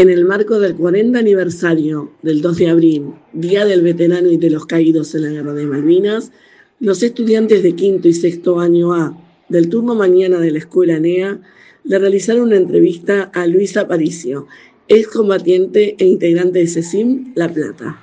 En 0.00 0.08
el 0.08 0.24
marco 0.24 0.58
del 0.58 0.76
40 0.76 1.18
aniversario 1.18 2.10
del 2.22 2.40
2 2.40 2.56
de 2.56 2.70
abril, 2.70 3.12
Día 3.34 3.66
del 3.66 3.82
Veterano 3.82 4.30
y 4.30 4.38
de 4.38 4.48
los 4.48 4.64
Caídos 4.64 5.14
en 5.14 5.24
la 5.24 5.28
Guerra 5.28 5.52
de 5.52 5.66
Malvinas, 5.66 6.32
los 6.78 7.02
estudiantes 7.02 7.62
de 7.62 7.74
quinto 7.74 8.08
y 8.08 8.14
sexto 8.14 8.60
año 8.60 8.94
A 8.94 9.14
del 9.50 9.68
turno 9.68 9.94
mañana 9.94 10.38
de 10.38 10.52
la 10.52 10.58
Escuela 10.58 10.98
NEA 10.98 11.38
le 11.84 11.98
realizaron 11.98 12.44
una 12.44 12.56
entrevista 12.56 13.30
a 13.34 13.46
Luis 13.46 13.76
Aparicio, 13.76 14.46
excombatiente 14.88 15.96
e 15.98 16.06
integrante 16.06 16.60
de 16.60 16.66
CECIM 16.66 17.34
La 17.34 17.50
Plata. 17.50 18.02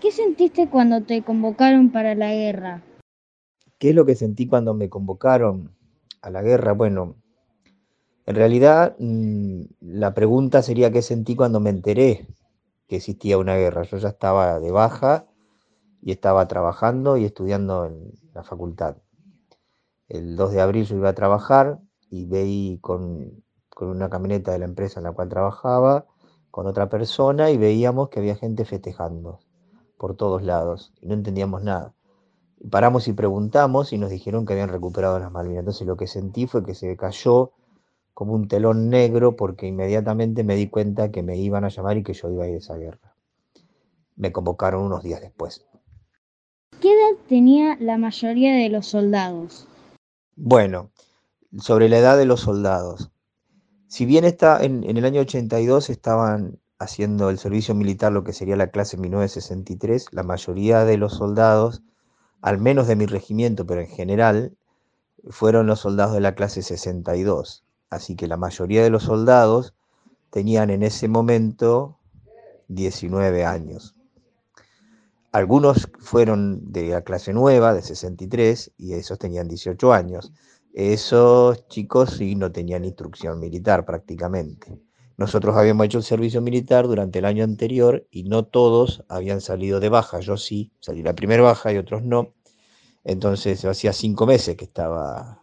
¿Qué 0.00 0.10
sentiste 0.10 0.68
cuando 0.68 1.04
te 1.04 1.22
convocaron 1.22 1.92
para 1.92 2.16
la 2.16 2.34
guerra? 2.34 2.82
¿Qué 3.78 3.90
es 3.90 3.94
lo 3.94 4.04
que 4.06 4.16
sentí 4.16 4.48
cuando 4.48 4.74
me 4.74 4.88
convocaron 4.88 5.70
a 6.20 6.30
la 6.30 6.42
guerra? 6.42 6.72
Bueno, 6.72 7.14
en 8.28 8.34
realidad, 8.34 8.94
mm, 8.98 9.62
la 9.80 10.12
pregunta 10.12 10.60
sería 10.60 10.92
qué 10.92 11.00
sentí 11.00 11.34
cuando 11.34 11.60
me 11.60 11.70
enteré 11.70 12.28
que 12.86 12.96
existía 12.96 13.38
una 13.38 13.56
guerra. 13.56 13.84
Yo 13.84 13.96
ya 13.96 14.10
estaba 14.10 14.60
de 14.60 14.70
baja 14.70 15.24
y 16.02 16.12
estaba 16.12 16.46
trabajando 16.46 17.16
y 17.16 17.24
estudiando 17.24 17.86
en 17.86 18.12
la 18.34 18.44
facultad. 18.44 18.98
El 20.08 20.36
2 20.36 20.52
de 20.52 20.60
abril 20.60 20.84
yo 20.84 20.96
iba 20.96 21.08
a 21.08 21.14
trabajar 21.14 21.80
y 22.10 22.26
veí 22.26 22.78
con, 22.82 23.42
con 23.70 23.88
una 23.88 24.10
camioneta 24.10 24.52
de 24.52 24.58
la 24.58 24.66
empresa 24.66 25.00
en 25.00 25.04
la 25.04 25.12
cual 25.12 25.30
trabajaba, 25.30 26.04
con 26.50 26.66
otra 26.66 26.90
persona 26.90 27.50
y 27.50 27.56
veíamos 27.56 28.10
que 28.10 28.18
había 28.18 28.36
gente 28.36 28.66
festejando 28.66 29.40
por 29.96 30.16
todos 30.16 30.42
lados 30.42 30.92
y 31.00 31.06
no 31.06 31.14
entendíamos 31.14 31.62
nada. 31.62 31.94
Paramos 32.70 33.08
y 33.08 33.14
preguntamos 33.14 33.94
y 33.94 33.96
nos 33.96 34.10
dijeron 34.10 34.44
que 34.44 34.52
habían 34.52 34.68
recuperado 34.68 35.18
las 35.18 35.32
Malvinas. 35.32 35.60
Entonces 35.60 35.86
lo 35.86 35.96
que 35.96 36.06
sentí 36.06 36.46
fue 36.46 36.62
que 36.62 36.74
se 36.74 36.94
cayó 36.94 37.52
como 38.18 38.34
un 38.34 38.48
telón 38.48 38.90
negro 38.90 39.36
porque 39.36 39.68
inmediatamente 39.68 40.42
me 40.42 40.56
di 40.56 40.66
cuenta 40.66 41.12
que 41.12 41.22
me 41.22 41.36
iban 41.36 41.64
a 41.64 41.68
llamar 41.68 41.98
y 41.98 42.02
que 42.02 42.14
yo 42.14 42.28
iba 42.28 42.42
a 42.42 42.48
ir 42.48 42.54
a 42.56 42.58
esa 42.58 42.76
guerra. 42.76 43.14
Me 44.16 44.32
convocaron 44.32 44.82
unos 44.82 45.04
días 45.04 45.20
después. 45.20 45.64
¿Qué 46.80 46.90
edad 46.90 47.16
tenía 47.28 47.76
la 47.78 47.96
mayoría 47.96 48.54
de 48.54 48.70
los 48.70 48.88
soldados? 48.88 49.68
Bueno, 50.34 50.90
sobre 51.60 51.88
la 51.88 51.98
edad 51.98 52.18
de 52.18 52.24
los 52.24 52.40
soldados. 52.40 53.12
Si 53.86 54.04
bien 54.04 54.24
está 54.24 54.64
en, 54.64 54.82
en 54.82 54.96
el 54.96 55.04
año 55.04 55.20
82 55.20 55.88
estaban 55.88 56.58
haciendo 56.80 57.30
el 57.30 57.38
servicio 57.38 57.76
militar, 57.76 58.10
lo 58.10 58.24
que 58.24 58.32
sería 58.32 58.56
la 58.56 58.72
clase 58.72 58.96
1963, 58.96 60.06
la 60.10 60.24
mayoría 60.24 60.84
de 60.84 60.96
los 60.96 61.12
soldados, 61.12 61.82
al 62.42 62.58
menos 62.58 62.88
de 62.88 62.96
mi 62.96 63.06
regimiento, 63.06 63.64
pero 63.64 63.80
en 63.80 63.86
general, 63.86 64.56
fueron 65.30 65.68
los 65.68 65.78
soldados 65.78 66.14
de 66.14 66.20
la 66.20 66.34
clase 66.34 66.62
62. 66.62 67.62
Así 67.90 68.16
que 68.16 68.26
la 68.26 68.36
mayoría 68.36 68.82
de 68.82 68.90
los 68.90 69.04
soldados 69.04 69.74
tenían 70.30 70.70
en 70.70 70.82
ese 70.82 71.08
momento 71.08 71.98
19 72.68 73.44
años. 73.44 73.94
Algunos 75.32 75.88
fueron 75.98 76.72
de 76.72 76.88
la 76.88 77.02
clase 77.02 77.32
nueva, 77.32 77.74
de 77.74 77.82
63, 77.82 78.72
y 78.78 78.94
esos 78.94 79.18
tenían 79.18 79.48
18 79.48 79.92
años. 79.92 80.32
Esos 80.72 81.66
chicos 81.68 82.10
sí 82.16 82.34
no 82.34 82.50
tenían 82.50 82.84
instrucción 82.84 83.38
militar 83.38 83.84
prácticamente. 83.84 84.78
Nosotros 85.16 85.56
habíamos 85.56 85.86
hecho 85.86 85.98
el 85.98 86.04
servicio 86.04 86.40
militar 86.40 86.86
durante 86.86 87.18
el 87.18 87.24
año 87.24 87.42
anterior 87.44 88.06
y 88.10 88.24
no 88.24 88.44
todos 88.44 89.04
habían 89.08 89.40
salido 89.40 89.80
de 89.80 89.88
baja. 89.88 90.20
Yo 90.20 90.36
sí, 90.36 90.72
salí 90.80 91.02
la 91.02 91.14
primera 91.14 91.42
baja 91.42 91.72
y 91.72 91.76
otros 91.76 92.04
no. 92.04 92.34
Entonces 93.04 93.64
hacía 93.64 93.92
cinco 93.92 94.26
meses 94.26 94.56
que 94.56 94.64
estaba 94.64 95.42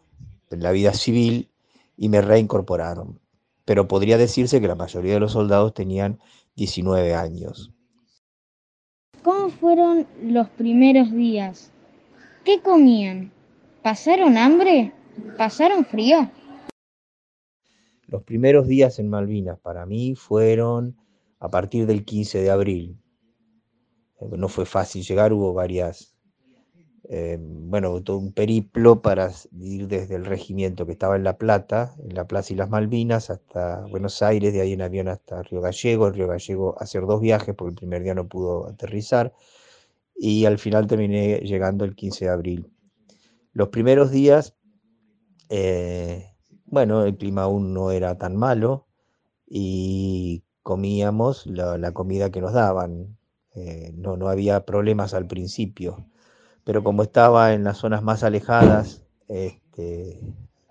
en 0.50 0.64
la 0.64 0.72
vida 0.72 0.94
civil 0.94 1.52
y 1.98 2.10
me 2.10 2.22
reincorporaron. 2.22 3.20
Pero 3.66 3.88
podría 3.88 4.18
decirse 4.18 4.62
que 4.62 4.68
la 4.68 4.76
mayoría 4.76 5.16
de 5.16 5.20
los 5.20 5.32
soldados 5.32 5.74
tenían 5.74 6.20
19 6.56 7.16
años. 7.16 7.72
¿Cómo 9.24 9.50
fueron 9.50 10.06
los 10.22 10.50
primeros 10.50 11.12
días? 11.12 11.72
¿Qué 12.44 12.62
comían? 12.62 13.32
¿Pasaron 13.82 14.38
hambre? 14.38 14.94
¿Pasaron 15.38 15.86
frío? 15.86 16.30
Los 18.08 18.24
primeros 18.24 18.68
días 18.68 19.00
en 19.00 19.10
Malvinas 19.10 19.60
para 19.60 19.86
mí 19.86 20.16
fueron 20.16 20.96
a 21.40 21.50
partir 21.50 21.88
del 21.88 22.06
15 22.06 22.42
de 22.42 22.52
abril. 22.52 23.00
Eh, 24.20 24.30
no 24.38 24.48
fue 24.48 24.66
fácil 24.66 25.04
llegar, 25.04 25.34
hubo 25.34 25.54
varias 25.54 26.15
eh, 27.08 27.38
bueno, 27.40 28.02
todo 28.02 28.18
un 28.18 28.32
periplo 28.34 29.02
para 29.02 29.32
ir 29.60 29.88
desde 29.88 30.16
el 30.16 30.26
regimiento 30.26 30.86
que 30.86 30.94
estaba 30.94 31.16
en 31.16 31.24
La 31.24 31.38
Plata, 31.38 31.96
en 32.04 32.16
La 32.16 32.26
Plaza 32.26 32.54
y 32.54 32.56
las 32.56 32.70
Malvinas, 32.70 33.30
hasta 33.30 33.86
Buenos 33.88 34.22
Aires, 34.24 34.54
de 34.54 34.62
ahí 34.62 34.74
en 34.74 34.82
avión 34.82 35.08
hasta 35.08 35.44
Río 35.44 35.62
Gallego, 35.62 36.08
en 36.08 36.14
Río 36.16 36.28
Gallego 36.28 36.76
hacer 36.80 37.06
dos 37.06 37.22
viajes 37.22 37.54
porque 37.56 37.72
el 37.72 37.76
primer 37.76 38.04
día 38.04 38.16
no 38.16 38.28
pudo 38.28 38.68
aterrizar. 38.68 39.34
Y 40.16 40.46
al 40.46 40.58
final 40.58 40.88
terminé 40.88 41.40
llegando 41.40 41.86
el 41.86 41.96
15 41.96 42.26
de 42.26 42.32
abril. 42.32 42.72
Los 43.54 43.70
primeros 43.70 44.12
días, 44.12 44.56
eh, 45.50 46.32
bueno, 46.66 47.04
el 47.04 47.18
clima 47.18 47.44
aún 47.44 47.74
no 47.74 47.92
era 47.92 48.18
tan 48.18 48.36
malo 48.36 48.88
y 49.48 50.44
comíamos 50.64 51.46
la, 51.46 51.92
comida 51.92 52.32
que 52.32 52.42
nos 52.42 52.54
daban, 52.54 53.18
eh, 53.54 53.92
no, 53.96 54.18
no 54.18 54.30
había 54.30 54.66
problemas 54.66 55.14
al 55.14 55.28
principio 55.28 56.08
pero 56.66 56.84
como 56.84 57.04
estaba 57.04 57.54
en 57.54 57.64
las 57.64 57.78
zonas 57.78 58.04
más 58.04 58.24
alejadas 58.24 59.04
este, 59.30 60.20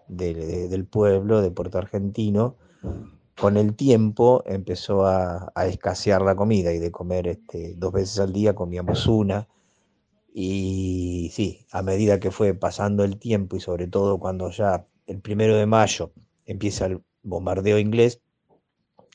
del 0.08 0.86
pueblo, 0.86 1.40
de 1.40 1.50
Puerto 1.50 1.78
Argentino, 1.78 2.56
con 3.36 3.56
el 3.56 3.74
tiempo 3.74 4.42
empezó 4.46 5.06
a, 5.06 5.52
escasear 5.66 6.22
la 6.22 6.34
comida 6.34 6.72
y 6.72 6.78
de 6.78 6.90
comer 6.90 7.28
este, 7.28 7.74
dos 7.76 7.92
veces 7.92 8.18
al 8.18 8.32
día 8.32 8.54
comíamos 8.54 9.06
una. 9.06 9.48
Y 10.32 11.30
sí, 11.32 11.64
a 11.70 11.82
medida 11.82 12.18
que 12.18 12.32
fue 12.32 12.54
pasando 12.54 13.04
el 13.04 13.18
tiempo 13.18 13.56
y 13.56 13.60
sobre 13.60 13.86
todo 13.86 14.18
cuando 14.18 14.50
ya 14.50 14.86
el 15.06 15.20
primero 15.20 15.56
de 15.56 15.66
mayo 15.66 16.12
empieza 16.44 16.86
el 16.86 17.02
bombardeo 17.22 17.78
inglés 17.78 18.20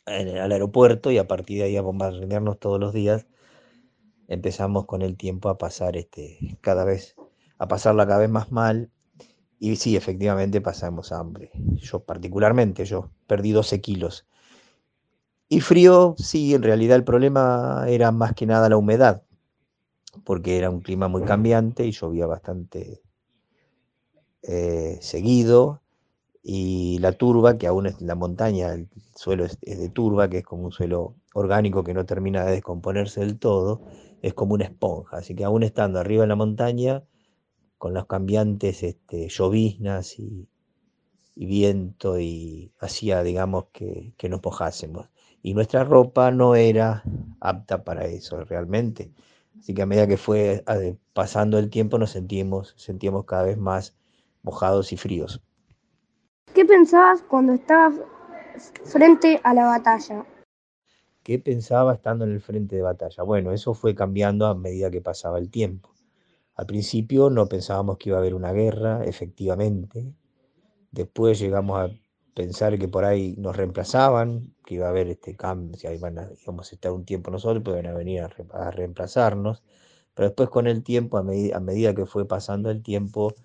en, 0.05 0.37
al 0.37 0.53
aeropuerto 0.53 1.11
y 1.11 1.17
a 1.17 1.27
partir 1.27 1.59
de 1.59 1.65
ahí 1.65 1.77
a 1.77 1.81
bombardearnos 1.81 2.57
todos 2.57 2.79
los 2.79 2.93
días, 2.93 3.27
empezamos 4.29 4.85
con 4.85 5.01
el 5.01 5.17
tiempo 5.17 5.49
a 5.49 5.57
pasar 5.57 5.97
este, 5.97 6.57
cada 6.61 6.85
vez, 6.85 7.15
a 7.57 7.67
pasarla 7.67 8.07
cada 8.07 8.19
vez 8.19 8.29
más 8.29 8.51
mal. 8.51 8.91
Y 9.59 9.75
sí, 9.75 9.97
efectivamente 9.97 10.61
pasamos 10.61 11.11
hambre. 11.11 11.51
Yo 11.75 11.99
particularmente, 11.99 12.85
yo 12.85 13.09
perdí 13.27 13.51
12 13.51 13.81
kilos. 13.81 14.25
Y 15.49 15.61
frío, 15.61 16.15
sí, 16.17 16.53
en 16.53 16.63
realidad 16.63 16.95
el 16.95 17.03
problema 17.03 17.83
era 17.87 18.11
más 18.11 18.33
que 18.35 18.45
nada 18.45 18.69
la 18.69 18.77
humedad, 18.77 19.23
porque 20.23 20.57
era 20.57 20.69
un 20.69 20.81
clima 20.81 21.07
muy 21.07 21.23
cambiante 21.23 21.85
y 21.85 21.91
llovía 21.91 22.27
bastante 22.27 23.01
eh, 24.43 24.99
seguido. 25.01 25.81
Y 26.43 26.99
la 26.99 27.13
turba, 27.13 27.57
que 27.57 27.67
aún 27.67 27.87
es 27.87 27.99
la 27.99 28.15
montaña, 28.15 28.73
el 28.73 28.87
suelo 29.15 29.45
es 29.45 29.59
de 29.59 29.89
turba, 29.89 30.29
que 30.29 30.37
es 30.37 30.45
como 30.45 30.65
un 30.65 30.71
suelo 30.71 31.15
orgánico 31.33 31.83
que 31.83 31.93
no 31.93 32.05
termina 32.05 32.45
de 32.45 32.51
descomponerse 32.51 33.19
del 33.21 33.37
todo, 33.39 33.81
es 34.21 34.33
como 34.33 34.53
una 34.53 34.65
esponja. 34.65 35.17
Así 35.17 35.35
que 35.35 35.43
aún 35.43 35.63
estando 35.63 35.99
arriba 35.99 36.23
en 36.23 36.29
la 36.29 36.35
montaña, 36.35 37.03
con 37.77 37.93
los 37.93 38.05
cambiantes 38.05 38.83
este, 38.83 39.29
lloviznas 39.29 40.19
y, 40.19 40.47
viento, 41.35 42.19
y 42.19 42.73
hacía, 42.79 43.23
digamos, 43.23 43.65
que, 43.71 44.13
nos 44.29 44.43
mojásemos. 44.43 45.09
Y 45.41 45.53
nuestra 45.53 45.85
ropa 45.85 46.31
no 46.31 46.55
era 46.55 47.03
apta 47.39 47.83
para 47.83 48.05
eso 48.05 48.43
realmente. 48.43 49.11
Así 49.57 49.73
que 49.73 49.81
a 49.81 49.85
medida 49.85 50.07
que 50.07 50.17
fue 50.17 50.63
pasando 51.13 51.57
el 51.57 51.69
tiempo 51.69 51.97
nos 51.97 52.11
sentimos, 52.11 52.73
sentíamos 52.77 53.25
cada 53.25 53.43
vez 53.43 53.57
más 53.57 53.95
mojados 54.43 54.91
y 54.91 54.97
fríos. 54.97 55.41
¿Qué 56.53 56.65
pensabas 56.65 57.21
cuando 57.21 57.53
estabas 57.53 57.93
frente 58.83 59.39
a 59.43 59.53
la 59.53 59.65
batalla? 59.65 60.25
¿Qué 61.29 61.37
pensaba 61.37 61.93
estando 61.93 62.25
en 62.25 62.31
el 62.31 62.41
frente 62.41 62.75
de 62.75 62.81
batalla? 62.81 63.21
Bueno, 63.21 63.51
eso 63.51 63.75
fue 63.75 63.93
cambiando 63.93 64.47
a 64.47 64.55
medida 64.55 64.89
que 64.89 64.99
pasaba 64.99 65.37
el 65.37 65.51
tiempo. 65.51 65.93
Al 66.55 66.65
principio 66.65 67.29
no 67.29 67.47
pensábamos 67.47 67.99
que 67.99 68.09
iba 68.09 68.17
a 68.17 68.21
haber 68.21 68.33
una 68.33 68.51
guerra, 68.51 69.03
efectivamente. 69.05 70.11
Después 70.89 71.37
llegamos 71.39 71.79
a 71.79 71.91
pensar 72.33 72.79
que 72.79 72.87
por 72.87 73.05
ahí 73.05 73.35
nos 73.37 73.55
reemplazaban, 73.55 74.55
que 74.65 74.73
iba 74.73 74.87
a 74.87 74.89
haber 74.89 75.07
este 75.09 75.35
cambio, 75.35 75.77
si 75.77 75.85
iban 75.87 76.17
a, 76.17 76.31
íbamos 76.41 76.71
a 76.71 76.75
estar 76.75 76.91
un 76.91 77.05
tiempo 77.05 77.29
nosotros, 77.29 77.61
pues 77.63 77.75
iban 77.79 77.93
a 77.93 77.95
venir 77.95 78.23
a, 78.23 78.71
reemplazarnos. 78.71 79.61
Pero 80.15 80.29
después 80.29 80.49
con 80.49 80.65
el 80.65 80.81
tiempo, 80.83 81.19
a, 81.19 81.21
medida 81.23 81.93
que 81.93 82.07
fue 82.07 82.27
pasando 82.27 82.71
el 82.71 82.81
tiempo, 82.81 83.35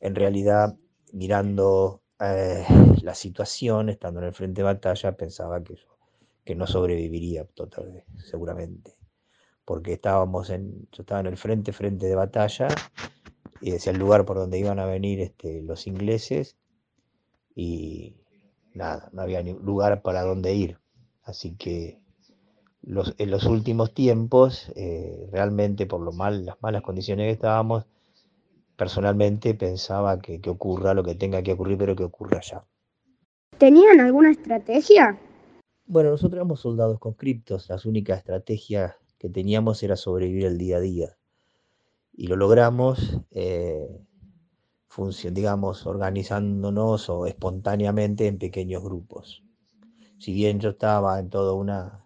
en 0.00 0.14
realidad 0.14 0.76
mirando 1.12 2.02
eh, 2.20 2.64
la 3.02 3.16
situación, 3.16 3.88
estando 3.88 4.20
en 4.20 4.26
el 4.26 4.32
frente 4.32 4.60
de 4.60 4.66
batalla, 4.66 5.16
pensaba 5.16 5.60
que 5.64 5.76
que 6.44 6.54
no 6.54 6.66
sobreviviría 6.66 7.44
total, 7.44 8.04
seguramente, 8.18 8.96
porque 9.64 9.94
estábamos 9.94 10.50
en, 10.50 10.88
yo 10.92 11.02
estaba 11.02 11.20
en 11.20 11.26
el 11.26 11.36
frente, 11.36 11.72
frente 11.72 12.06
de 12.06 12.14
batalla, 12.14 12.68
y 13.60 13.70
decía 13.70 13.92
el 13.92 13.98
lugar 13.98 14.24
por 14.24 14.36
donde 14.36 14.58
iban 14.58 14.78
a 14.78 14.86
venir 14.86 15.20
este, 15.20 15.62
los 15.62 15.86
ingleses, 15.86 16.56
y 17.54 18.16
nada, 18.74 19.08
no 19.12 19.22
había 19.22 19.42
ni 19.42 19.52
lugar 19.52 20.02
para 20.02 20.22
dónde 20.22 20.54
ir, 20.54 20.78
así 21.22 21.54
que 21.54 22.00
los, 22.82 23.14
en 23.18 23.30
los 23.30 23.44
últimos 23.44 23.94
tiempos, 23.94 24.72
eh, 24.74 25.28
realmente 25.30 25.86
por 25.86 26.00
lo 26.00 26.12
mal, 26.12 26.44
las 26.44 26.60
malas 26.60 26.82
condiciones 26.82 27.26
que 27.26 27.32
estábamos, 27.32 27.86
personalmente 28.76 29.54
pensaba 29.54 30.18
que, 30.18 30.40
que 30.40 30.50
ocurra 30.50 30.92
lo 30.92 31.04
que 31.04 31.14
tenga 31.14 31.42
que 31.42 31.52
ocurrir, 31.52 31.78
pero 31.78 31.94
que 31.94 32.04
ocurra 32.04 32.40
ya. 32.40 32.64
¿Tenían 33.58 34.00
alguna 34.00 34.32
estrategia? 34.32 35.16
Bueno, 35.86 36.10
nosotros 36.10 36.34
éramos 36.34 36.60
soldados 36.60 36.98
conscriptos, 36.98 37.68
la 37.68 37.78
única 37.84 38.14
estrategia 38.14 38.96
que 39.18 39.28
teníamos 39.28 39.82
era 39.82 39.96
sobrevivir 39.96 40.46
el 40.46 40.56
día 40.56 40.76
a 40.76 40.80
día. 40.80 41.18
Y 42.12 42.28
lo 42.28 42.36
logramos, 42.36 43.18
eh, 43.30 43.88
digamos, 45.32 45.86
organizándonos 45.86 47.08
o 47.10 47.26
espontáneamente 47.26 48.26
en 48.26 48.38
pequeños 48.38 48.82
grupos. 48.82 49.42
Si 50.18 50.32
bien 50.32 50.60
yo 50.60 50.70
estaba 50.70 51.18
en 51.18 51.30
toda 51.30 51.52
una 51.52 52.04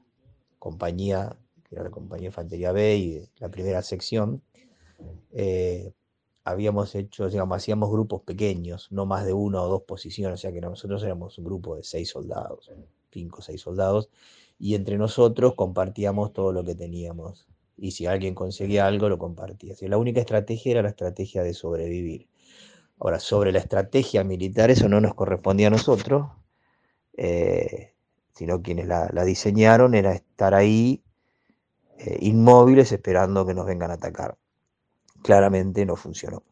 compañía, 0.58 1.36
que 1.64 1.74
era 1.74 1.84
la 1.84 1.90
compañía 1.90 2.28
Infantería 2.28 2.72
B 2.72 2.96
y 2.96 3.28
la 3.38 3.50
primera 3.50 3.82
sección, 3.82 4.42
eh, 5.32 5.92
habíamos 6.44 6.94
hecho, 6.94 7.28
digamos, 7.28 7.56
hacíamos 7.58 7.90
grupos 7.90 8.22
pequeños, 8.22 8.88
no 8.90 9.04
más 9.04 9.26
de 9.26 9.34
una 9.34 9.62
o 9.62 9.68
dos 9.68 9.82
posiciones, 9.82 10.40
o 10.40 10.42
sea 10.42 10.52
que 10.52 10.60
nosotros 10.60 11.02
éramos 11.02 11.36
un 11.38 11.44
grupo 11.44 11.76
de 11.76 11.82
seis 11.82 12.08
soldados, 12.08 12.70
cinco 13.16 13.38
o 13.38 13.42
seis 13.42 13.62
soldados, 13.62 14.10
y 14.58 14.74
entre 14.74 14.98
nosotros 14.98 15.54
compartíamos 15.54 16.32
todo 16.34 16.52
lo 16.52 16.64
que 16.64 16.74
teníamos. 16.74 17.48
Y 17.78 17.92
si 17.92 18.06
alguien 18.06 18.34
conseguía 18.34 18.86
algo, 18.86 19.08
lo 19.08 19.18
compartía. 19.18 19.74
La 19.82 19.96
única 19.96 20.20
estrategia 20.20 20.72
era 20.72 20.82
la 20.82 20.90
estrategia 20.90 21.42
de 21.42 21.54
sobrevivir. 21.54 22.28
Ahora, 22.98 23.20
sobre 23.20 23.52
la 23.52 23.58
estrategia 23.58 24.22
militar, 24.24 24.70
eso 24.70 24.88
no 24.88 25.00
nos 25.00 25.14
correspondía 25.14 25.68
a 25.68 25.70
nosotros, 25.70 26.28
eh, 27.16 27.94
sino 28.34 28.62
quienes 28.62 28.86
la, 28.86 29.08
la, 29.12 29.24
diseñaron 29.24 29.94
era 29.94 30.12
estar 30.12 30.54
ahí 30.54 31.02
eh, 31.98 32.18
inmóviles 32.20 32.92
esperando 32.92 33.46
que 33.46 33.54
nos 33.54 33.66
vengan 33.66 33.90
a 33.90 33.94
atacar. 33.94 34.36
Claramente 35.22 35.86
no 35.86 35.96
funcionó. 35.96 36.42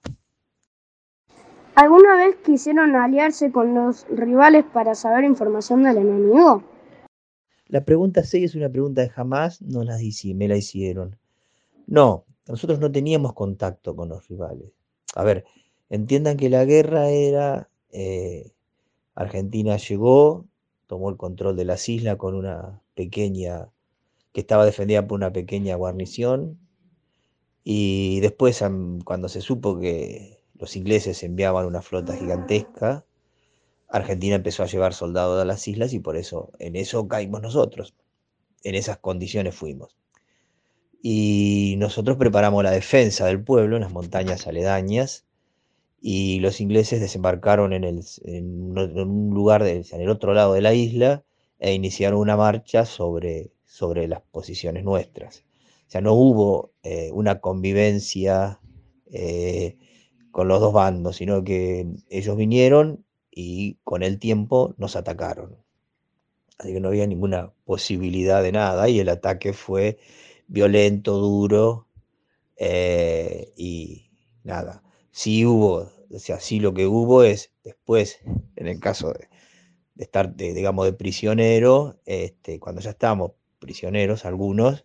¿Alguna 1.77 2.15
vez 2.15 2.37
quisieron 2.37 2.95
aliarse 2.95 3.51
con 3.51 3.75
los 3.75 4.07
rivales 4.09 4.65
para 4.73 4.95
saber 4.95 5.25
información 5.25 5.83
del 5.83 5.99
enemigo? 5.99 6.63
La 7.67 7.85
pregunta 7.85 8.23
6 8.23 8.45
es 8.45 8.55
una 8.55 8.69
pregunta 8.69 9.03
que 9.03 9.11
jamás 9.11 9.61
nos 9.61 9.85
la 9.85 10.01
hice, 10.01 10.35
me 10.35 10.47
la 10.47 10.57
hicieron. 10.57 11.17
No, 11.89 12.27
nosotros 12.47 12.79
no 12.79 12.93
teníamos 12.93 13.33
contacto 13.33 13.97
con 13.97 14.09
los 14.09 14.29
rivales. 14.29 14.71
A 15.17 15.25
ver, 15.25 15.45
entiendan 15.91 16.37
que 16.37 16.49
la 16.49 16.65
guerra 16.65 17.09
era, 17.09 17.69
eh, 17.91 18.53
Argentina 19.17 19.77
llegó, 19.77 20.47
tomó 20.87 21.11
el 21.11 21.17
control 21.17 21.57
de 21.57 21.65
las 21.65 21.89
islas 21.89 22.17
con 22.17 22.37
una 22.37 22.83
pequeña, 22.95 23.69
que 24.33 24.43
estaba 24.43 24.65
defendida 24.65 25.09
por 25.09 25.17
una 25.17 25.33
pequeña 25.33 25.75
guarnición, 25.75 26.57
y 27.65 28.21
después 28.21 28.63
cuando 29.05 29.29
se 29.29 29.41
supo 29.41 29.81
que 29.81 30.34
los 30.59 30.77
ingleses 30.77 31.23
enviaban 31.23 31.67
una 31.67 31.83
flota 31.83 32.17
gigantesca, 32.17 33.05
Argentina 33.89 34.35
empezó 34.35 34.63
a 34.63 34.67
llevar 34.67 34.95
soldados 34.95 35.41
a 35.41 35.45
las 35.45 35.67
islas 35.69 35.93
y 35.93 36.01
por 36.01 36.17
eso, 36.17 36.51
en 36.59 36.77
eso 36.77 37.07
caímos 37.07 37.43
nosotros, 37.43 37.95
en 38.63 38.75
esas 38.75 38.99
condiciones 38.99 39.55
fuimos. 39.55 39.97
Y 41.01 41.77
nosotros 41.79 42.17
preparamos 42.17 42.65
la 42.65 42.71
defensa 42.71 43.27
del 43.27 43.45
pueblo 43.45 43.77
en 43.77 43.83
las 43.83 43.93
montañas 43.93 44.47
aledañas 44.47 45.27
y 46.01 46.41
los 46.41 46.61
ingleses 46.61 47.01
desembarcaron 47.01 47.73
en, 47.73 47.85
el, 47.85 48.05
en 48.25 48.77
un 48.77 49.31
lugar, 49.35 49.63
de, 49.63 49.85
en 49.91 50.01
el 50.01 50.09
otro 50.09 50.35
lado 50.35 50.55
de 50.55 50.61
la 50.61 50.75
isla 50.75 51.25
e 51.59 51.73
iniciaron 51.73 52.19
una 52.19 52.37
marcha 52.37 52.85
sobre, 52.85 53.53
sobre 53.65 54.09
las 54.09 54.23
posiciones 54.23 54.85
nuestras. 54.85 55.45
O 55.87 55.91
sea, 55.91 56.01
no 56.01 56.15
hubo 56.15 56.73
eh, 56.83 57.11
una 57.13 57.41
convivencia 57.41 58.61
eh, 59.13 59.77
con 60.35 60.49
los 60.49 60.59
dos 60.59 60.73
bandos, 60.73 61.15
sino 61.19 61.45
que 61.45 61.87
ellos 62.11 62.37
vinieron 62.37 63.05
y 63.31 63.79
con 63.85 64.03
el 64.03 64.19
tiempo 64.19 64.75
nos 64.79 64.97
atacaron. 64.97 65.57
Así 66.59 66.73
que 66.73 66.81
no 66.81 66.89
había 66.89 67.07
ninguna 67.07 67.53
posibilidad 67.65 68.43
de 68.43 68.51
nada 68.51 68.89
y 68.89 68.99
el 68.99 69.11
ataque 69.11 69.53
fue 69.53 69.97
violento, 70.49 71.19
duro 71.19 71.87
eh, 72.57 73.53
y 73.57 74.11
nada. 74.43 74.83
Sí 75.13 75.47
hubo, 75.47 75.93
o 76.11 76.19
sea, 76.19 76.41
sí 76.41 76.59
lo 76.59 76.75
que 76.75 76.89
hubo 76.89 77.23
es 77.23 77.53
después, 77.63 78.19
en 78.57 78.67
el 78.67 78.81
caso 78.81 79.13
de, 79.13 79.29
estar, 80.03 80.35
de, 80.35 80.53
digamos, 80.53 80.87
de 80.87 80.95
prisionero, 80.95 82.01
este, 82.07 82.59
cuando 82.59 82.81
ya 82.81 82.91
estamos 82.91 83.35
prisioneros, 83.61 84.25
algunos, 84.25 84.85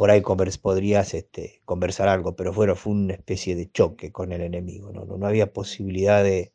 por 0.00 0.10
ahí 0.10 0.22
podrías 0.62 1.12
este, 1.12 1.60
conversar 1.66 2.08
algo, 2.08 2.34
pero 2.34 2.54
bueno, 2.54 2.74
fue 2.74 2.94
una 2.94 3.12
especie 3.12 3.54
de 3.54 3.70
choque 3.70 4.10
con 4.10 4.32
el 4.32 4.40
enemigo, 4.40 4.90
no, 4.94 5.04
no, 5.04 5.18
no 5.18 5.26
había 5.26 5.52
posibilidad 5.52 6.24
de, 6.24 6.54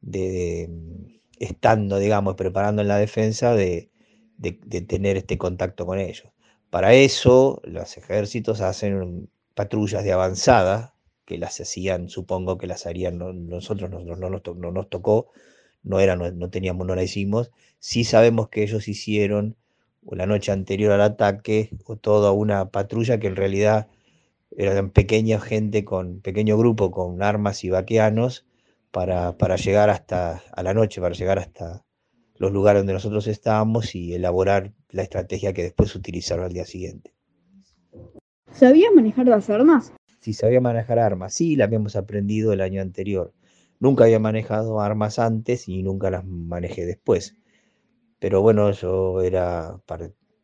de, 0.00 0.68
estando, 1.38 2.00
digamos, 2.00 2.34
preparando 2.34 2.82
en 2.82 2.88
la 2.88 2.98
defensa, 2.98 3.54
de, 3.54 3.90
de, 4.38 4.80
tener 4.80 5.16
este 5.16 5.38
contacto 5.38 5.86
con 5.86 6.00
ellos. 6.00 6.32
Para 6.70 6.94
eso, 6.94 7.62
los 7.62 7.96
ejércitos 7.96 8.60
hacen 8.60 9.30
patrullas 9.54 10.02
de 10.02 10.12
avanzada, 10.12 10.96
que 11.26 11.38
las 11.38 11.60
hacían, 11.60 12.08
supongo 12.08 12.58
que 12.58 12.66
las 12.66 12.86
harían, 12.86 13.18
nosotros 13.48 13.88
no, 13.88 14.00
no, 14.00 14.16
no, 14.16 14.72
nos 14.72 14.90
tocó, 14.90 15.30
no, 15.84 16.00
era, 16.00 16.16
no, 16.16 16.50
teníamos, 16.50 16.88
no 16.88 16.96
la 16.96 17.04
hicimos. 17.04 17.52
Sí 17.78 18.02
sabemos 18.02 18.48
que 18.48 18.64
ellos 18.64 18.88
hicieron 18.88 19.56
la 20.12 20.26
noche 20.26 20.52
anterior 20.52 20.92
al 20.92 21.00
ataque 21.00 21.70
o 21.84 21.96
toda 21.96 22.32
una 22.32 22.70
patrulla 22.70 23.18
que 23.18 23.26
en 23.26 23.36
realidad 23.36 23.88
eran 24.56 24.90
pequeña 24.90 25.40
gente 25.40 25.84
con 25.84 26.20
pequeño 26.20 26.56
grupo 26.56 26.90
con 26.90 27.22
armas 27.22 27.64
y 27.64 27.70
vaqueanos 27.70 28.46
para, 28.90 29.36
para 29.36 29.56
llegar 29.56 29.90
hasta 29.90 30.42
a 30.52 30.62
la 30.62 30.74
noche, 30.74 31.00
para 31.00 31.14
llegar 31.14 31.38
hasta 31.38 31.84
los 32.36 32.52
lugares 32.52 32.80
donde 32.80 32.92
nosotros 32.92 33.26
estábamos 33.26 33.94
y 33.94 34.14
elaborar 34.14 34.72
la 34.90 35.02
estrategia 35.02 35.52
que 35.52 35.62
después 35.62 35.94
utilizaron 35.94 36.44
al 36.44 36.52
día 36.52 36.64
siguiente. 36.64 37.12
¿Sabías 38.52 38.92
manejar 38.94 39.26
las 39.26 39.50
armas? 39.50 39.92
Sí, 40.20 40.32
sabía 40.32 40.60
manejar 40.60 40.98
armas. 40.98 41.34
Sí, 41.34 41.56
la 41.56 41.64
habíamos 41.64 41.96
aprendido 41.96 42.52
el 42.52 42.60
año 42.60 42.80
anterior. 42.80 43.32
Nunca 43.80 44.04
había 44.04 44.20
manejado 44.20 44.80
armas 44.80 45.18
antes 45.18 45.68
y 45.68 45.82
nunca 45.82 46.10
las 46.10 46.24
manejé 46.24 46.86
después. 46.86 47.36
Pero 48.24 48.40
bueno, 48.40 48.70
yo 48.70 49.20
era, 49.20 49.82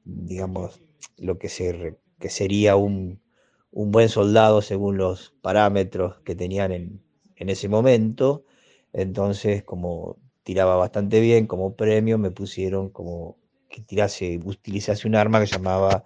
digamos, 0.04 0.82
lo 1.16 1.38
que, 1.38 1.48
se, 1.48 1.96
que 2.18 2.28
sería 2.28 2.76
un, 2.76 3.22
un 3.70 3.90
buen 3.90 4.10
soldado 4.10 4.60
según 4.60 4.98
los 4.98 5.34
parámetros 5.40 6.20
que 6.20 6.34
tenían 6.34 6.72
en, 6.72 7.02
en 7.36 7.48
ese 7.48 7.70
momento. 7.70 8.44
Entonces, 8.92 9.64
como 9.64 10.18
tiraba 10.42 10.76
bastante 10.76 11.20
bien, 11.20 11.46
como 11.46 11.74
premio 11.74 12.18
me 12.18 12.30
pusieron 12.30 12.90
como 12.90 13.38
que 13.70 13.80
tirase, 13.80 14.38
utilizase 14.44 15.08
un 15.08 15.14
arma 15.14 15.40
que 15.40 15.46
llamaba 15.46 16.04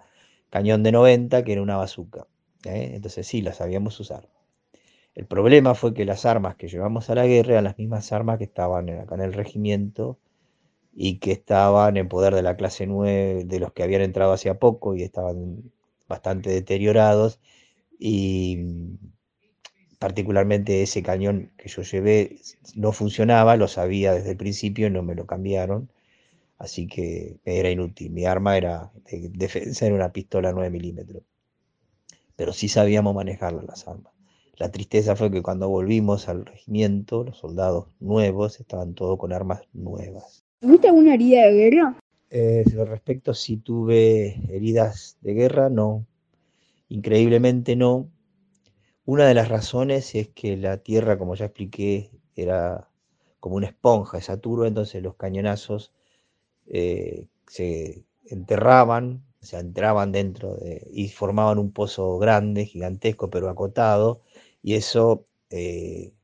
cañón 0.49 0.81
de 0.81 0.93
90, 0.93 1.43
que 1.43 1.51
era 1.51 1.61
una 1.61 1.75
bazuca. 1.75 2.25
¿eh? 2.63 2.91
Entonces 2.93 3.27
sí, 3.27 3.41
la 3.41 3.51
sabíamos 3.51 3.99
usar. 3.99 4.29
El 5.13 5.25
problema 5.27 5.75
fue 5.75 5.93
que 5.93 6.05
las 6.05 6.25
armas 6.25 6.55
que 6.55 6.69
llevamos 6.69 7.09
a 7.09 7.15
la 7.15 7.27
guerra 7.27 7.51
eran 7.51 7.65
las 7.65 7.77
mismas 7.77 8.13
armas 8.13 8.37
que 8.37 8.45
estaban 8.45 8.89
acá 8.91 9.15
en 9.15 9.21
el 9.21 9.33
regimiento 9.33 10.19
y 10.95 11.19
que 11.19 11.33
estaban 11.33 11.97
en 11.97 12.07
poder 12.09 12.33
de 12.35 12.41
la 12.41 12.55
clase 12.57 12.87
9, 12.87 13.43
de 13.45 13.59
los 13.59 13.73
que 13.73 13.83
habían 13.83 14.01
entrado 14.01 14.33
hacía 14.33 14.59
poco 14.59 14.95
y 14.95 15.03
estaban 15.03 15.71
bastante 16.07 16.49
deteriorados. 16.49 17.39
Y 17.99 18.97
particularmente 19.99 20.83
ese 20.83 21.03
cañón 21.03 21.51
que 21.57 21.69
yo 21.69 21.81
llevé 21.81 22.39
no 22.75 22.91
funcionaba, 22.93 23.57
lo 23.57 23.67
sabía 23.67 24.13
desde 24.13 24.31
el 24.31 24.37
principio, 24.37 24.89
no 24.89 25.03
me 25.03 25.15
lo 25.15 25.25
cambiaron, 25.25 25.91
así 26.59 26.87
que 26.87 27.39
era 27.45 27.69
inútil. 27.71 28.11
Mi 28.11 28.25
arma 28.25 28.57
era 28.57 28.91
de 29.11 29.29
defensa, 29.33 29.85
era 29.85 29.95
una 29.95 30.13
pistola 30.13 30.53
9 30.53 30.69
milímetros, 30.69 31.23
pero 32.35 32.53
sí 32.53 32.69
sabíamos 32.69 33.15
manejarla 33.15 33.63
las 33.63 33.87
armas. 33.87 34.13
La 34.57 34.71
tristeza 34.71 35.15
fue 35.17 35.31
que 35.31 35.41
cuando 35.41 35.67
volvimos 35.69 36.29
al 36.29 36.45
regimiento, 36.45 37.23
los 37.25 37.37
soldados 37.37 37.87
nuevos 37.99 38.59
estaban 38.61 38.93
todos 38.95 39.17
con 39.19 39.33
armas 39.33 39.63
nuevas. 39.73 40.44
¿Tuviste 40.59 40.87
alguna 40.87 41.13
herida 41.13 41.45
de 41.45 41.53
guerra? 41.53 41.95
Eh, 42.29 42.63
respecto 42.87 43.33
si 43.33 43.57
tuve 43.57 44.41
heridas 44.49 45.17
de 45.21 45.33
guerra, 45.33 45.69
no. 45.69 46.05
Increíblemente 46.89 47.75
no, 47.75 48.09
una 49.05 49.27
de 49.27 49.35
las 49.35 49.49
razones 49.49 50.15
es 50.15 50.29
que 50.29 50.57
la 50.57 50.77
Tierra, 50.77 51.19
como 51.19 51.35
ya 51.35 51.45
expliqué, 51.45 52.09
era 52.35 52.89
como 53.39 53.55
una 53.55 53.67
esponja, 53.67 54.17
esa 54.17 54.37
turba, 54.37 54.67
entonces 54.67 55.03
los 55.03 55.15
cañonazos 55.15 55.93
eh, 56.65 57.27
se 57.47 58.03
enterraban, 58.25 59.23
se 59.41 59.59
entraban 59.59 60.11
dentro 60.11 60.55
de, 60.55 60.87
y 60.91 61.09
formaban 61.09 61.59
un 61.59 61.71
pozo 61.71 62.17
grande, 62.17 62.65
gigantesco, 62.65 63.29
pero 63.29 63.47
acotado, 63.47 64.21
y 64.63 64.73
eso 64.73 65.27
eh, 65.51 66.14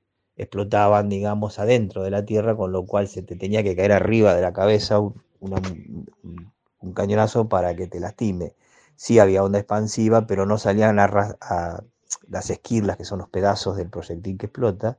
explotaban, 0.43 1.09
digamos, 1.09 1.59
adentro 1.59 2.03
de 2.03 2.11
la 2.11 2.25
Tierra, 2.25 2.55
con 2.55 2.71
lo 2.71 2.85
cual 2.85 3.07
se 3.07 3.21
te 3.21 3.35
tenía 3.35 3.63
que 3.63 3.75
caer 3.75 3.91
arriba 3.91 4.33
de 4.33 4.41
la 4.41 4.53
cabeza 4.53 4.99
un 4.99 6.93
cañonazo 6.93 7.47
para 7.47 7.75
que 7.75 7.87
te 7.87 7.99
lastime. 7.99 8.53
Sí 8.95 9.19
había 9.19 9.43
onda 9.43 9.59
expansiva, 9.59 10.27
pero 10.27 10.45
no 10.45 10.57
salían 10.57 10.95
las 10.95 12.49
esquirlas, 12.49 12.97
que 12.97 13.05
son 13.05 13.19
los 13.19 13.29
pedazos 13.29 13.77
del 13.77 13.89
proyectil 13.89 14.37
que 14.37 14.47
explota, 14.47 14.97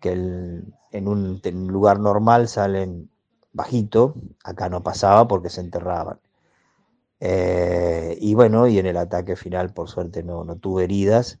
que 0.00 0.12
en, 0.12 1.08
un, 1.08 1.40
lugar 1.68 2.00
normal 2.00 2.48
salen 2.48 3.10
bajito, 3.52 4.14
acá 4.44 4.68
no 4.68 4.82
pasaba 4.82 5.28
porque 5.28 5.50
se 5.50 5.60
enterraban. 5.60 6.20
Eh, 7.20 8.16
y 8.20 8.34
bueno, 8.34 8.66
y 8.66 8.78
en 8.78 8.86
el 8.86 8.96
ataque 8.96 9.36
final, 9.36 9.72
por 9.72 9.88
suerte, 9.88 10.22
no 10.22 10.56
tuve 10.56 10.84
heridas 10.84 11.38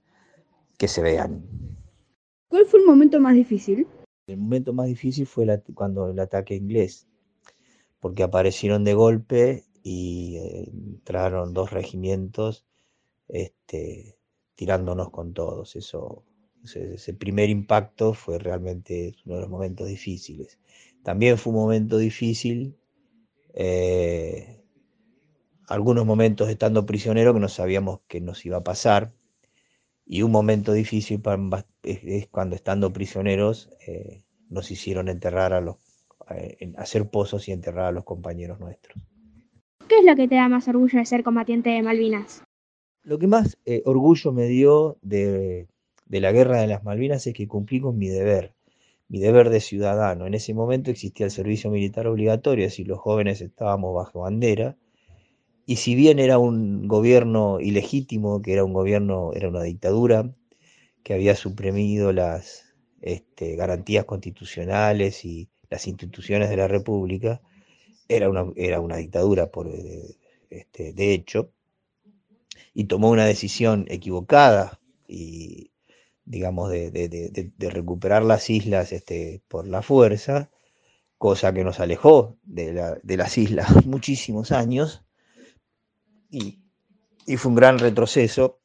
que 0.76 0.88
se 0.88 1.02
vean. 1.02 1.44
¿Cuál 2.50 2.66
fue 2.66 2.80
el 2.80 2.86
momento 2.86 3.20
más 3.20 3.34
difícil? 3.34 3.86
El 4.26 4.38
momento 4.38 4.72
más 4.72 4.88
difícil 4.88 5.24
fue 5.24 5.46
cuando 5.72 6.10
el 6.10 6.18
ataque 6.18 6.56
inglés, 6.56 7.06
porque 8.00 8.24
aparecieron 8.24 8.82
de 8.82 8.94
golpe 8.94 9.64
y 9.84 10.36
eh, 10.36 10.68
entraron 10.68 11.54
dos 11.54 11.70
regimientos 11.70 12.66
este, 13.28 14.18
tirándonos 14.56 15.10
con 15.10 15.32
todos. 15.32 15.76
Eso, 15.76 16.24
ese, 16.64 17.14
primer 17.14 17.50
impacto 17.50 18.14
fue 18.14 18.40
realmente 18.40 19.14
uno 19.24 19.36
de 19.36 19.40
los 19.42 19.50
momentos 19.50 19.86
difíciles. 19.86 20.58
También 21.04 21.38
fue 21.38 21.52
un 21.52 21.60
momento 21.60 21.98
difícil, 21.98 22.76
eh, 23.54 24.60
algunos 25.68 26.04
momentos 26.04 26.48
estando 26.48 26.84
prisionero 26.84 27.32
que 27.32 27.38
no 27.38 27.48
sabíamos 27.48 28.00
que 28.08 28.20
nos 28.20 28.44
iba 28.44 28.56
a 28.56 28.64
pasar, 28.64 29.12
y 30.06 30.22
un 30.22 30.32
momento 30.32 30.72
difícil 30.72 31.22
es, 31.82 32.26
cuando 32.28 32.56
estando 32.56 32.92
prisioneros 32.92 33.70
eh, 33.86 34.22
nos 34.48 34.70
hicieron 34.70 35.08
enterrar 35.08 35.52
a 35.52 35.60
los, 35.60 35.76
eh, 36.30 36.72
hacer 36.76 37.08
pozos 37.08 37.48
y 37.48 37.52
enterrar 37.52 37.86
a 37.86 37.92
los 37.92 38.04
compañeros 38.04 38.58
nuestros. 38.60 39.02
¿Qué 39.88 39.98
es 39.98 40.04
lo 40.04 40.14
que 40.16 40.28
te 40.28 40.36
da 40.36 40.48
más 40.48 40.68
orgullo 40.68 40.98
de 40.98 41.06
ser 41.06 41.22
combatiente 41.22 41.70
de 41.70 41.82
Malvinas? 41.82 42.42
Lo 43.02 43.18
que 43.18 43.26
más 43.26 43.58
eh, 43.64 43.82
orgullo 43.84 44.32
me 44.32 44.46
dio 44.46 44.98
de, 45.02 45.66
de 46.06 46.20
la 46.20 46.32
guerra 46.32 46.60
de 46.60 46.66
las 46.66 46.84
Malvinas 46.84 47.26
es 47.26 47.34
que 47.34 47.48
cumplí 47.48 47.80
con 47.80 47.96
mi 47.96 48.08
deber, 48.08 48.52
mi 49.08 49.20
deber 49.20 49.48
de 49.48 49.60
ciudadano. 49.60 50.26
En 50.26 50.34
ese 50.34 50.54
momento 50.54 50.90
existía 50.90 51.26
el 51.26 51.32
servicio 51.32 51.70
militar 51.70 52.06
obligatorio, 52.06 52.64
decir, 52.64 52.88
los 52.88 52.98
jóvenes 52.98 53.40
estábamos 53.40 53.94
bajo 53.94 54.20
bandera, 54.20 54.76
y 55.70 55.76
si 55.76 55.94
bien 55.94 56.18
era 56.18 56.36
un 56.36 56.88
gobierno 56.88 57.60
ilegítimo, 57.60 58.42
que 58.42 58.54
era 58.54 58.64
un 58.64 58.72
gobierno, 58.72 59.30
era 59.34 59.48
una 59.48 59.62
dictadura, 59.62 60.28
que 61.04 61.14
había 61.14 61.36
suprimido 61.36 62.12
las 62.12 62.74
este, 63.00 63.54
garantías 63.54 64.04
constitucionales 64.04 65.24
y 65.24 65.48
las 65.68 65.86
instituciones 65.86 66.50
de 66.50 66.56
la 66.56 66.66
República, 66.66 67.40
era 68.08 68.28
una, 68.28 68.46
era 68.56 68.80
una 68.80 68.96
dictadura 68.96 69.52
por, 69.52 69.68
eh, 69.68 70.16
este, 70.50 70.92
de 70.92 71.14
hecho, 71.14 71.52
y 72.74 72.86
tomó 72.86 73.08
una 73.08 73.26
decisión 73.26 73.86
equivocada 73.90 74.80
y 75.06 75.70
digamos 76.24 76.68
de, 76.72 77.52
recuperar 77.60 78.24
las 78.24 78.50
islas 78.50 78.90
este, 78.90 79.40
por 79.46 79.68
la 79.68 79.82
fuerza, 79.82 80.50
cosa 81.16 81.54
que 81.54 81.62
nos 81.62 81.78
alejó 81.78 82.38
de, 82.42 82.98
de 83.04 83.16
las 83.16 83.38
islas 83.38 83.68
muchísimos 83.86 84.50
años, 84.50 85.04
y, 86.30 86.58
fue 87.36 87.50
un 87.50 87.54
gran 87.54 87.78
retroceso. 87.78 88.60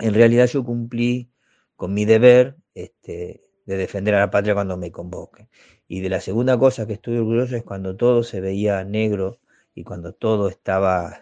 En 0.00 0.14
realidad 0.14 0.46
yo 0.46 0.64
cumplí 0.64 1.30
con 1.76 1.94
mi 1.94 2.04
deber 2.04 2.56
este, 2.74 3.44
de 3.66 3.76
defender 3.76 4.14
a 4.14 4.20
la 4.20 4.30
patria 4.30 4.54
cuando 4.54 4.76
me 4.76 4.90
convoque. 4.90 5.48
Y 5.86 6.00
de 6.00 6.08
la 6.08 6.20
segunda 6.20 6.58
cosa 6.58 6.86
que 6.86 6.94
estoy 6.94 7.16
orgulloso 7.18 7.56
es 7.56 7.64
cuando 7.64 7.96
todo 7.96 8.22
se 8.22 8.40
veía 8.40 8.82
negro 8.84 9.40
y 9.74 9.84
cuando 9.84 10.12
todo 10.12 10.48
estaba, 10.48 11.20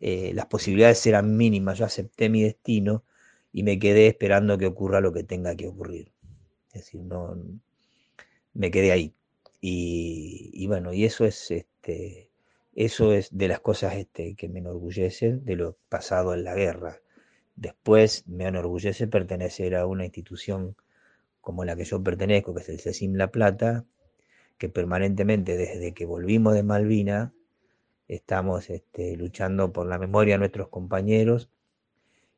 eh, 0.00 0.32
las 0.34 0.46
posibilidades 0.46 1.04
eran 1.06 1.36
mínimas. 1.36 1.78
Yo 1.78 1.84
acepté 1.84 2.28
mi 2.28 2.42
destino 2.42 3.04
y 3.52 3.62
me 3.62 3.78
quedé 3.78 4.06
esperando 4.06 4.58
que 4.58 4.66
ocurra 4.66 5.00
lo 5.00 5.12
que 5.12 5.24
tenga 5.24 5.54
que 5.56 5.68
ocurrir. 5.68 6.12
Es 6.72 6.84
decir, 6.84 7.02
no, 7.02 7.36
me 8.54 8.70
quedé 8.70 8.92
ahí. 8.92 9.14
Y, 9.60 10.50
y 10.52 10.66
bueno, 10.66 10.92
y 10.92 11.04
eso 11.04 11.24
es 11.24 11.50
este, 11.50 12.30
eso 12.76 13.14
es 13.14 13.36
de 13.36 13.48
las 13.48 13.60
cosas 13.60 13.94
este, 13.96 14.34
que 14.36 14.50
me 14.50 14.58
enorgullecen 14.58 15.44
de 15.46 15.56
lo 15.56 15.78
pasado 15.88 16.34
en 16.34 16.44
la 16.44 16.54
guerra. 16.54 17.00
Después 17.56 18.28
me 18.28 18.46
enorgullece 18.46 19.08
pertenecer 19.08 19.74
a 19.74 19.86
una 19.86 20.04
institución 20.04 20.76
como 21.40 21.64
la 21.64 21.74
que 21.74 21.84
yo 21.84 22.02
pertenezco, 22.02 22.54
que 22.54 22.60
es 22.60 22.68
el 22.68 22.80
CECIM 22.80 23.14
La 23.14 23.30
Plata, 23.32 23.86
que 24.58 24.68
permanentemente 24.68 25.56
desde 25.56 25.94
que 25.94 26.04
volvimos 26.04 26.52
de 26.52 26.64
Malvina 26.64 27.32
estamos 28.08 28.68
este, 28.68 29.16
luchando 29.16 29.72
por 29.72 29.86
la 29.86 29.98
memoria 29.98 30.34
de 30.34 30.40
nuestros 30.40 30.68
compañeros 30.68 31.48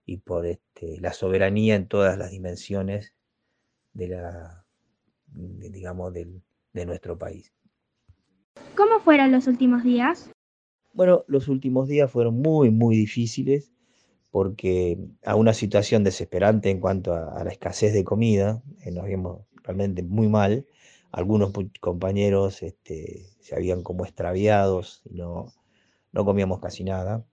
y 0.06 0.18
por 0.18 0.46
este, 0.46 1.00
la 1.00 1.12
soberanía 1.12 1.74
en 1.74 1.88
todas 1.88 2.16
las 2.16 2.30
dimensiones 2.30 3.12
de 3.92 4.06
la, 4.06 4.64
digamos, 5.26 6.12
de 6.14 6.86
nuestro 6.86 7.18
país. 7.18 7.52
¿Cómo 8.78 9.00
fueron 9.00 9.32
los 9.32 9.48
últimos 9.48 9.82
días? 9.82 10.30
Bueno, 10.92 11.24
los 11.26 11.48
últimos 11.48 11.88
días 11.88 12.08
fueron 12.08 12.40
muy, 12.40 12.70
muy 12.70 12.96
difíciles 12.96 13.72
porque 14.30 14.96
a 15.24 15.34
una 15.34 15.52
situación 15.52 16.04
desesperante 16.04 16.70
en 16.70 16.78
cuanto 16.78 17.12
a, 17.12 17.42
la 17.42 17.50
escasez 17.50 17.92
de 17.92 18.04
comida, 18.04 18.62
eh, 18.84 18.92
nos 18.92 19.06
vimos 19.06 19.40
realmente 19.64 20.04
muy 20.04 20.28
mal. 20.28 20.64
Algunos 21.10 21.50
compañeros 21.80 22.62
este, 22.62 23.26
se 23.40 23.56
habían 23.56 23.82
como 23.82 24.04
extraviados 24.04 25.02
y 25.10 25.16
no, 25.16 25.52
no 26.12 26.24
comíamos 26.24 26.60
casi 26.60 26.84
nada. 26.84 27.26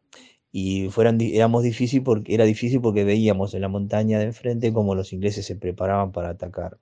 Y 0.51 0.89
fueran, 0.89 1.21
éramos 1.21 1.61
difícil 1.61 2.01
porque, 2.01 2.33
era 2.33 2.45
difícil 2.45 2.81
porque 2.81 3.03
veíamos 3.03 3.53
en 3.53 3.61
la 3.61 3.67
montaña 3.67 4.17
de 4.17 4.25
enfrente 4.25 4.73
cómo 4.73 4.95
los 4.95 5.13
ingleses 5.13 5.45
se 5.45 5.55
preparaban 5.55 6.11
para 6.11 6.29
atacar. 6.29 6.79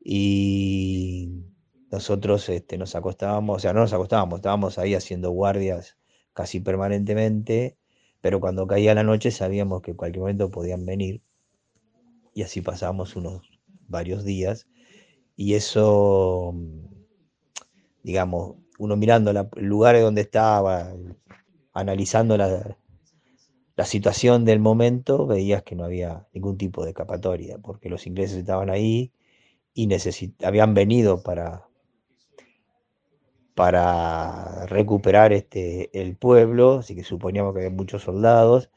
Y 0.00 1.44
nosotros 1.90 2.48
este, 2.48 2.78
nos 2.78 2.94
acostábamos, 2.94 3.56
o 3.56 3.58
sea, 3.60 3.72
no 3.72 3.80
nos 3.80 3.92
acostábamos, 3.92 4.38
estábamos 4.38 4.78
ahí 4.78 4.94
haciendo 4.94 5.30
guardias 5.30 5.96
casi 6.32 6.60
permanentemente, 6.60 7.78
pero 8.20 8.40
cuando 8.40 8.66
caía 8.66 8.94
la 8.94 9.04
noche 9.04 9.30
sabíamos 9.30 9.82
que 9.82 9.92
en 9.92 9.96
cualquier 9.96 10.20
momento 10.20 10.50
podían 10.50 10.84
venir 10.84 11.22
y 12.34 12.42
así 12.42 12.60
pasábamos 12.60 13.16
unos 13.16 13.48
varios 13.88 14.24
días. 14.24 14.66
Y 15.36 15.54
eso, 15.54 16.54
digamos, 18.02 18.56
uno 18.78 18.96
mirando 18.96 19.30
el 19.30 19.64
lugar 19.64 19.98
donde 20.00 20.22
estaba, 20.22 20.94
analizando 21.72 22.36
la, 22.36 22.76
la 23.76 23.84
situación 23.84 24.44
del 24.44 24.60
momento, 24.60 25.26
veías 25.26 25.62
que 25.62 25.76
no 25.76 25.84
había 25.84 26.26
ningún 26.32 26.58
tipo 26.58 26.84
de 26.84 26.90
escapatoria, 26.90 27.58
porque 27.58 27.88
los 27.88 28.06
ingleses 28.06 28.38
estaban 28.38 28.70
ahí 28.70 29.12
y 29.72 29.88
habían 30.42 30.74
venido 30.74 31.22
para, 31.22 31.66
para 33.56 34.66
recuperar 34.66 35.32
este, 35.32 35.88
el 35.98 36.14
pueblo, 36.14 36.80
así 36.80 36.94
que 36.94 37.02
suponíamos 37.02 37.54
que 37.54 37.60
había 37.60 37.70
muchos 37.70 38.02
soldados 38.02 38.70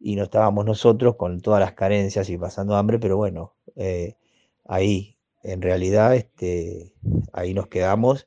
y 0.00 0.16
no 0.16 0.24
estábamos 0.24 0.66
nosotros 0.66 1.14
con 1.14 1.40
todas 1.40 1.60
las 1.60 1.74
carencias 1.74 2.28
y 2.28 2.36
pasando 2.36 2.74
hambre, 2.74 2.98
pero 2.98 3.16
bueno, 3.16 3.54
eh, 3.76 4.16
ahí 4.64 5.16
en 5.44 5.62
realidad 5.62 6.16
este, 6.16 6.92
ahí 7.32 7.54
nos 7.54 7.68
quedamos 7.68 8.26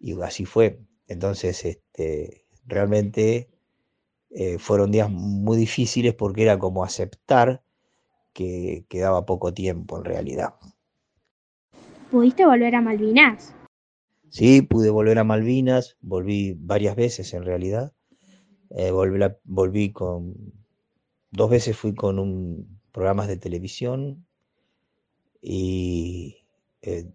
y 0.00 0.20
así 0.20 0.46
fue. 0.46 0.80
Entonces, 1.06 1.64
este, 1.64 2.44
realmente 2.66 3.48
eh, 4.30 4.58
fueron 4.58 4.90
días 4.90 5.08
muy 5.12 5.56
difíciles 5.56 6.12
porque 6.12 6.42
era 6.42 6.58
como 6.58 6.82
aceptar 6.82 7.62
que 8.32 8.84
quedaba 8.88 9.24
poco 9.24 9.54
tiempo 9.54 9.96
en 9.96 10.04
realidad. 10.04 10.54
¿Pudiste 12.10 12.44
volver 12.44 12.74
a 12.74 12.80
Malvinas? 12.80 13.55
Sí, 14.30 14.62
pude 14.62 14.90
volver 14.90 15.18
a 15.18 15.24
Malvinas, 15.24 15.96
volví 16.00 16.56
varias 16.58 16.96
veces 16.96 17.32
en 17.34 17.44
realidad. 17.44 17.92
Eh, 18.70 18.90
volví, 19.44 19.92
con, 19.92 20.34
dos 21.30 21.50
veces 21.50 21.76
fui 21.76 21.94
con 21.94 22.18
un 22.18 22.78
programas 22.92 23.28
de 23.28 23.36
televisión 23.36 24.26
y 25.40 26.38
eh, 26.82 27.06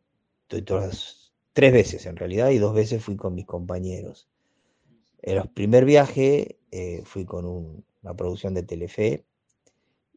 tres 0.48 1.74
veces 1.74 2.06
en 2.06 2.16
realidad 2.16 2.52
y 2.52 2.60
dos 2.60 2.74
veces 2.74 3.04
fui 3.04 3.16
con 3.16 3.36
mis 3.36 3.46
compañeros. 3.46 4.30
En 5.22 5.38
el 5.38 5.50
primer 5.50 5.86
viaje 5.86 6.60
eh, 6.72 7.02
fui 7.06 7.26
con 7.26 7.46
una 7.46 8.16
producción 8.16 8.54
de 8.54 8.64
Telefe 8.64 9.26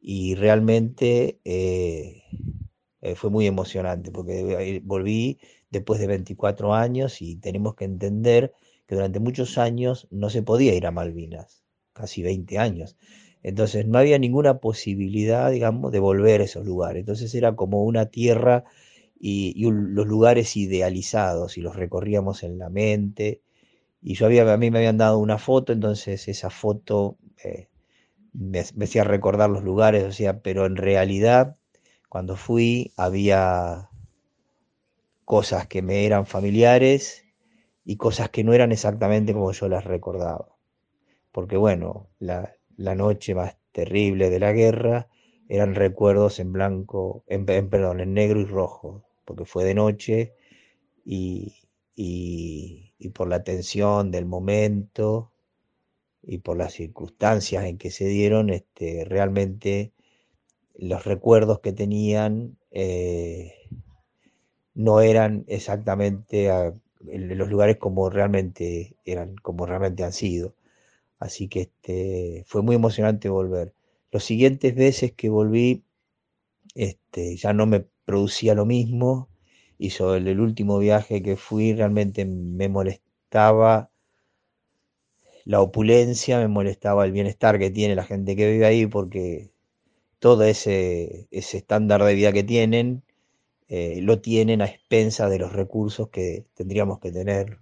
y 0.00 0.34
realmente 0.34 1.40
fue 3.16 3.30
muy 3.30 3.46
emocionante 3.46 4.10
porque 4.10 4.80
volví 4.84 5.38
después 5.70 6.00
de 6.00 6.06
24 6.06 6.74
años 6.74 7.20
y 7.20 7.36
tenemos 7.36 7.74
que 7.74 7.84
entender 7.84 8.52
que 8.86 8.94
durante 8.94 9.20
muchos 9.20 9.58
años 9.58 10.08
no 10.10 10.30
se 10.30 10.42
podía 10.42 10.74
ir 10.74 10.86
a 10.86 10.90
Malvinas, 10.90 11.64
casi 11.92 12.22
20 12.22 12.58
años. 12.58 12.96
Entonces 13.42 13.86
no 13.86 13.98
había 13.98 14.18
ninguna 14.18 14.58
posibilidad, 14.58 15.50
digamos, 15.50 15.92
de 15.92 16.00
volver 16.00 16.40
a 16.40 16.44
esos 16.44 16.64
lugares. 16.64 17.00
Entonces 17.00 17.34
era 17.34 17.54
como 17.56 17.84
una 17.84 18.06
tierra 18.06 18.64
y, 19.20 19.54
los 19.70 20.06
lugares 20.06 20.56
idealizados 20.56 21.58
y 21.58 21.60
los 21.62 21.76
recorríamos 21.76 22.42
en 22.42 22.58
la 22.58 22.68
mente 22.70 23.42
Y 24.02 24.14
yo 24.14 24.26
había, 24.26 24.52
a 24.52 24.56
mí 24.58 24.70
me 24.70 24.78
habían 24.78 24.98
dado 24.98 25.18
una 25.18 25.38
foto, 25.38 25.72
entonces 25.72 26.28
esa 26.28 26.50
foto 26.50 27.18
eh, 27.44 27.68
me, 28.32 28.60
hacía 28.60 29.04
recordar 29.04 29.50
los 29.50 29.64
lugares, 29.64 30.04
o 30.04 30.12
sea, 30.12 30.40
pero 30.40 30.66
en 30.66 30.76
realidad 30.76 31.56
cuando 32.14 32.36
fui 32.36 32.92
había 32.96 33.90
cosas 35.24 35.66
que 35.66 35.82
me 35.82 36.06
eran 36.06 36.26
familiares 36.26 37.24
y 37.84 37.96
cosas 37.96 38.30
que 38.30 38.44
no 38.44 38.52
eran 38.52 38.70
exactamente 38.70 39.32
como 39.32 39.50
yo 39.50 39.68
las 39.68 39.82
recordaba. 39.82 40.54
Porque 41.32 41.56
bueno, 41.56 42.06
la, 42.20 42.54
noche 42.76 43.34
más 43.34 43.56
terrible 43.72 44.30
de 44.30 44.38
la 44.38 44.52
guerra 44.52 45.08
eran 45.48 45.74
recuerdos 45.74 46.38
en 46.38 46.52
blanco, 46.52 47.24
en, 47.26 47.46
perdón, 47.46 47.98
en 47.98 48.14
negro 48.14 48.38
y 48.38 48.44
rojo, 48.44 49.02
porque 49.24 49.44
fue 49.44 49.64
de 49.64 49.74
noche 49.74 50.34
y, 51.04 51.56
y, 51.96 53.08
por 53.08 53.26
la 53.26 53.42
tensión 53.42 54.12
del 54.12 54.26
momento 54.26 55.32
y 56.22 56.38
por 56.38 56.56
las 56.56 56.74
circunstancias 56.74 57.64
en 57.64 57.76
que 57.76 57.90
se 57.90 58.06
dieron, 58.06 58.50
este, 58.50 59.04
realmente 59.04 59.93
los 60.74 61.04
recuerdos 61.04 61.60
que 61.60 61.72
tenían 61.72 62.56
eh, 62.70 63.54
no 64.74 65.00
eran 65.00 65.44
exactamente 65.46 66.48
en 66.48 67.38
los 67.38 67.48
lugares 67.48 67.76
como 67.76 68.10
realmente 68.10 68.96
eran, 69.04 69.36
como 69.36 69.66
realmente 69.66 70.04
han 70.04 70.12
sido. 70.12 70.54
Así 71.18 71.48
que 71.48 71.62
este, 71.62 72.44
fue 72.46 72.62
muy 72.62 72.76
emocionante 72.76 73.28
volver. 73.28 73.74
Los 74.10 74.24
siguientes 74.24 74.74
veces 74.74 75.12
que 75.12 75.28
volví, 75.28 75.84
este, 76.74 77.36
ya 77.36 77.52
no 77.52 77.66
me 77.66 77.86
producía 78.04 78.54
lo 78.54 78.66
mismo, 78.66 79.28
y 79.78 79.90
sobre 79.90 80.30
el 80.30 80.40
último 80.40 80.78
viaje 80.78 81.22
que 81.22 81.36
fui 81.36 81.74
realmente 81.74 82.24
me 82.24 82.68
molestaba 82.68 83.90
la 85.44 85.60
opulencia, 85.60 86.38
me 86.38 86.48
molestaba 86.48 87.04
el 87.04 87.12
bienestar 87.12 87.58
que 87.58 87.70
tiene 87.70 87.94
la 87.94 88.04
gente 88.04 88.36
que 88.36 88.50
vive 88.50 88.66
ahí 88.66 88.86
porque 88.86 89.50
todo 90.24 90.44
ese, 90.44 91.28
ese 91.30 91.58
estándar 91.58 92.02
de 92.02 92.14
vida 92.14 92.32
que 92.32 92.42
tienen 92.42 93.02
eh, 93.68 94.00
lo 94.00 94.22
tienen 94.22 94.62
a 94.62 94.64
expensas 94.64 95.28
de 95.28 95.38
los 95.38 95.52
recursos 95.52 96.08
que 96.08 96.46
tendríamos 96.54 96.98
que 96.98 97.12
tener 97.12 97.58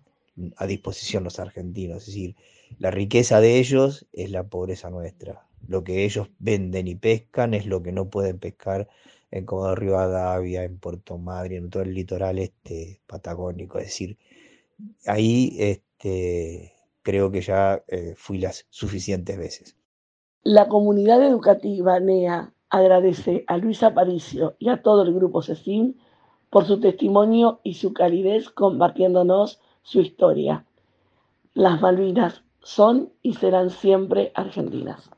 a 0.54 0.66
disposición 0.68 1.24
los 1.24 1.40
argentinos. 1.40 2.02
Es 2.02 2.06
decir, 2.06 2.36
la 2.78 2.92
riqueza 2.92 3.40
de 3.40 3.58
ellos 3.58 4.06
es 4.12 4.30
la 4.30 4.44
pobreza 4.44 4.90
nuestra. 4.90 5.44
Lo 5.66 5.82
que 5.82 6.04
ellos 6.04 6.28
venden 6.38 6.86
y 6.86 6.94
pescan 6.94 7.52
es 7.52 7.66
lo 7.66 7.82
que 7.82 7.90
no 7.90 8.08
pueden 8.10 8.38
pescar 8.38 8.88
en 9.32 9.44
Comodoro 9.44 9.74
Rivadavia, 9.74 10.62
en 10.62 10.78
Puerto 10.78 11.18
Madryn, 11.18 11.64
en 11.64 11.70
todo 11.70 11.82
el 11.82 11.92
litoral 11.92 12.38
este 12.38 13.00
patagónico. 13.08 13.80
Es 13.80 13.86
decir, 13.86 14.18
ahí 15.04 15.56
este, 15.58 16.74
creo 17.02 17.32
que 17.32 17.40
ya 17.40 17.82
eh, 17.88 18.14
fui 18.16 18.38
las 18.38 18.66
suficientes 18.70 19.36
veces. 19.36 19.74
La 20.44 20.66
comunidad 20.66 21.22
educativa 21.22 22.00
NEA 22.00 22.52
agradece 22.68 23.44
a 23.46 23.58
Luis 23.58 23.84
Aparicio 23.84 24.56
y 24.58 24.70
a 24.70 24.82
todo 24.82 25.02
el 25.02 25.14
grupo 25.14 25.40
CECIN 25.40 26.00
por 26.50 26.64
su 26.64 26.80
testimonio 26.80 27.60
y 27.62 27.74
su 27.74 27.92
calidez 27.92 28.50
compartiéndonos 28.50 29.60
su 29.82 30.00
historia. 30.00 30.66
Las 31.54 31.80
Malvinas 31.80 32.42
son 32.60 33.12
y 33.22 33.34
serán 33.34 33.70
siempre 33.70 34.32
argentinas. 34.34 35.10